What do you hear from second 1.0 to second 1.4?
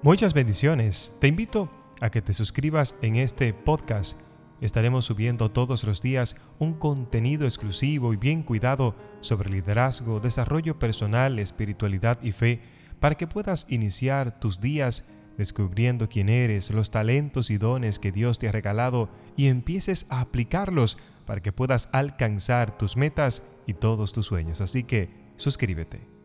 Te